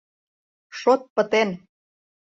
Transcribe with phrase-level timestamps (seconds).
[0.77, 1.49] Шот пытен!